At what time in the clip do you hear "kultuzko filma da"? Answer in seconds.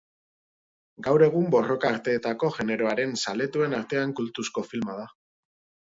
4.23-5.11